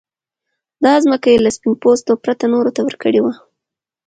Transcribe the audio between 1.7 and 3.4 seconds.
پوستو پرته نورو ته ورکړې وه.